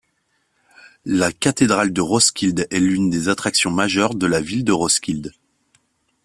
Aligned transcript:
La 1.05 1.31
cathédrale 1.31 1.93
de 1.93 2.01
Roskilde 2.01 2.65
est 2.71 2.79
l'une 2.79 3.11
des 3.11 3.29
attractions 3.29 3.69
majeures 3.69 4.15
de 4.15 4.25
la 4.25 4.41
ville 4.41 4.63
de 4.65 4.71
Roskilde. 4.71 5.31